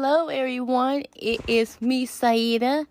[0.00, 1.02] Hello, everyone.
[1.16, 2.86] It is me, Saida,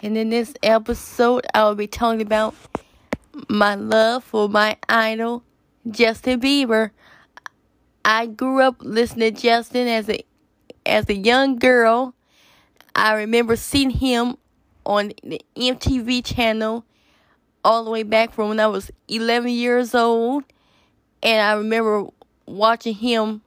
[0.00, 2.54] and in this episode, I will be talking about
[3.48, 5.42] my love for my idol,
[5.90, 6.92] Justin Bieber.
[8.04, 10.24] I grew up listening to Justin as a
[10.86, 12.14] as a young girl.
[12.94, 14.36] I remember seeing him
[14.86, 16.84] on the MTV channel
[17.64, 20.44] all the way back from when I was 11 years old,
[21.24, 22.06] and I remember
[22.46, 23.42] watching him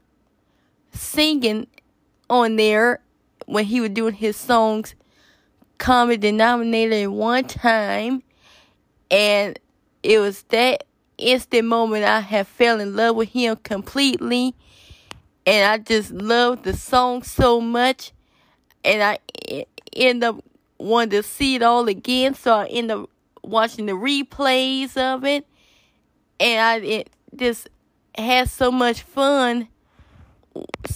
[0.91, 1.67] singing
[2.29, 2.99] on there
[3.45, 4.95] when he was doing his songs
[5.77, 8.23] common denominator at one time.
[9.11, 9.59] And
[10.03, 10.85] it was that
[11.17, 14.55] instant moment I had fell in love with him completely.
[15.45, 18.11] And I just loved the song so much.
[18.83, 19.65] And I
[19.95, 20.43] end up
[20.77, 22.33] wanting to see it all again.
[22.33, 23.09] So I end up
[23.43, 25.45] watching the replays of it.
[26.39, 27.69] And I it just
[28.17, 29.67] had so much fun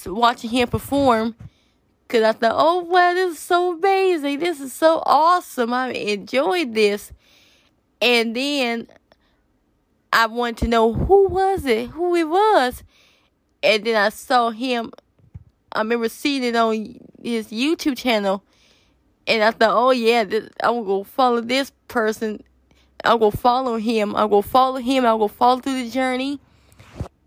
[0.05, 1.35] watching him perform
[2.09, 4.39] because I thought, oh, wow, this is so amazing.
[4.39, 5.71] This is so awesome.
[5.71, 7.13] I enjoyed this.
[8.01, 8.87] And then
[10.11, 12.83] I wanted to know who was it, who it was.
[13.61, 14.91] And then I saw him.
[15.71, 18.43] I remember seeing it on his YouTube channel.
[19.27, 22.43] And I thought, oh, yeah, this, I'm going to follow this person.
[23.03, 24.15] I'm going to follow him.
[24.15, 25.05] I'm going to follow him.
[25.05, 26.39] I'm going to follow through the journey.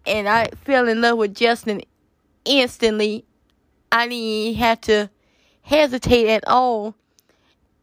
[0.05, 1.83] And I fell in love with Justin
[2.45, 3.25] instantly.
[3.93, 5.11] I didn't have to
[5.61, 6.95] hesitate at all.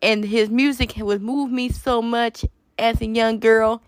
[0.02, 2.44] And his music would move me so much
[2.80, 3.84] as a young girl.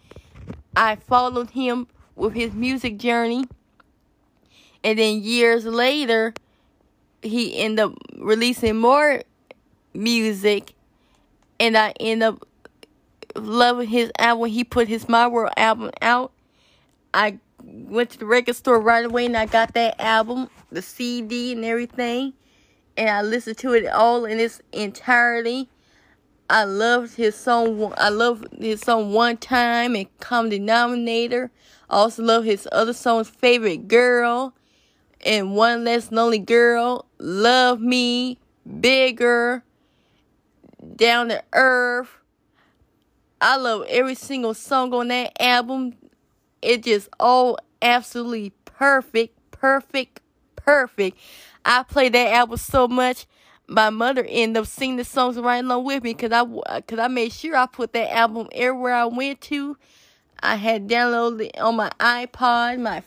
[0.75, 3.45] I followed him with his music journey.
[4.83, 6.33] And then years later,
[7.23, 9.23] he ended up releasing more
[9.93, 10.75] music.
[11.59, 12.47] And I ended up
[13.35, 14.49] loving his album.
[14.49, 16.31] He put his My World album out.
[17.13, 21.51] I went to the record store right away and I got that album, the CD
[21.51, 22.33] and everything,
[22.97, 25.69] and I listened to it all in its entirety.
[26.49, 27.93] I loved his song.
[27.97, 31.51] I love his song "One Time" and "Common Denominator."
[31.89, 34.53] I also love his other songs, "Favorite Girl"
[35.25, 38.37] and "One Less Lonely Girl." "Love Me,"
[38.79, 39.63] "Bigger,"
[40.95, 42.09] "Down to Earth."
[43.39, 45.95] I love every single song on that album
[46.61, 50.21] it just oh absolutely perfect, perfect,
[50.55, 51.17] perfect.
[51.65, 53.27] I played that album so much.
[53.67, 57.07] My mother ended up singing the songs right along with me because I, cause I
[57.07, 59.77] made sure I put that album everywhere I went to.
[60.39, 63.03] I had downloaded it on my iPod, my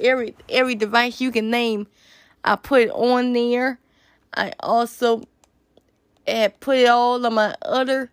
[0.00, 1.88] every every device you can name.
[2.44, 3.80] I put it on there.
[4.32, 5.24] I also
[6.26, 8.10] had put it all on my other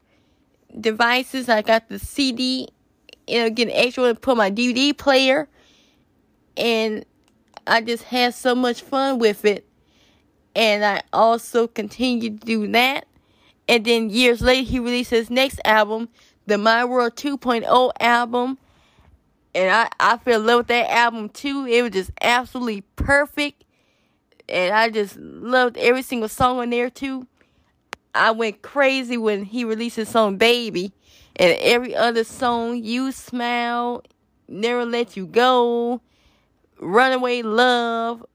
[0.80, 1.50] devices.
[1.50, 2.70] I got the CD
[3.28, 5.48] you know, get an extra to put my DVD player.
[6.58, 7.06] And
[7.66, 9.66] I just had so much fun with it.
[10.56, 13.08] And I also continued to do that.
[13.68, 16.10] And then years later, he released his next album,
[16.46, 18.58] the My World 2.0 album.
[19.56, 21.66] And I, I fell in love with that album too.
[21.66, 23.64] It was just absolutely perfect.
[24.50, 27.28] And I just loved every single song on there too.
[28.14, 30.94] I went crazy when he released his song Baby
[31.36, 34.04] and every other song, You Smile,
[34.48, 36.02] Never Let You Go,
[36.80, 38.26] Runaway Love,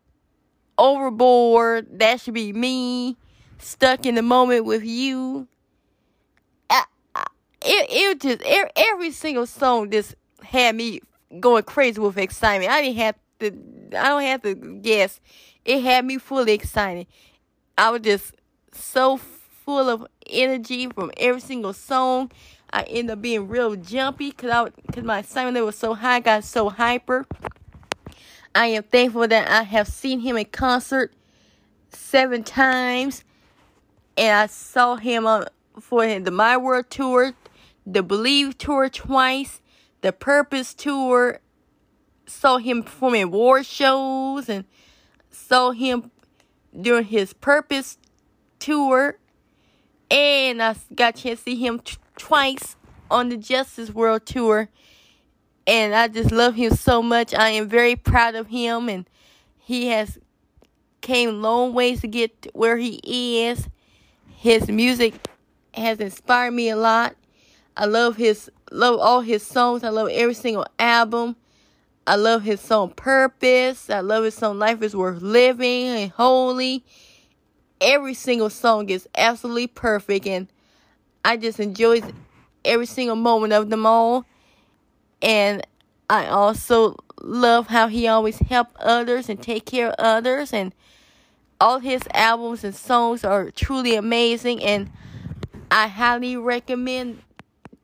[0.77, 3.17] Overboard, That Should Be Me,
[3.59, 5.47] Stuck in the Moment with You.
[6.71, 7.25] I, I,
[7.63, 11.01] it, it just, every, every single song just had me
[11.41, 12.71] going crazy with excitement.
[12.71, 13.47] I didn't have to,
[13.99, 15.21] I don't have to guess.
[15.65, 17.07] It had me fully excited.
[17.77, 18.35] I was just
[18.73, 22.31] so full of energy from every single song.
[22.71, 26.17] I ended up being real jumpy because I because my excitement level was so high,
[26.17, 27.27] I got so hyper.
[28.55, 31.13] I am thankful that I have seen him in concert
[31.91, 33.25] seven times,
[34.17, 35.47] and I saw him on
[35.81, 37.35] for the My World tour,
[37.87, 39.61] the Believe tour twice,
[40.01, 41.41] the Purpose tour.
[42.27, 44.67] Saw him performing award shows and
[45.31, 46.11] saw him
[46.79, 47.97] during his Purpose
[48.59, 49.19] tour,
[50.11, 51.79] and I got a chance to see him.
[51.79, 52.77] T- twice
[53.11, 54.69] on the Justice World Tour.
[55.67, 57.35] And I just love him so much.
[57.35, 59.09] I am very proud of him and
[59.59, 60.19] he has
[61.01, 63.69] came long ways to get to where he is.
[64.37, 65.29] His music
[65.75, 67.17] has inspired me a lot.
[67.77, 69.85] I love his love all his songs.
[69.85, 71.37] I love every single album.
[72.07, 73.91] I love his song Purpose.
[73.91, 76.85] I love his song Life is Worth Living and Holy.
[77.81, 80.49] Every single song is absolutely perfect and
[81.25, 82.03] I just enjoy
[82.65, 84.25] every single moment of them all.
[85.21, 85.67] And
[86.09, 90.53] I also love how he always help others and take care of others.
[90.53, 90.75] And
[91.61, 94.91] all his albums and songs are truly amazing, and
[95.71, 97.23] I highly recommend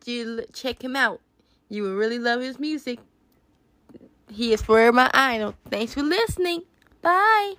[0.05, 1.21] you check him out.
[1.69, 3.01] You will really love his music.
[4.31, 5.55] He is forever my idol.
[5.71, 6.63] Thanks for listening.
[7.03, 7.55] Bye.